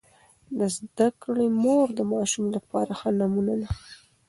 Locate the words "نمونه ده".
3.19-3.69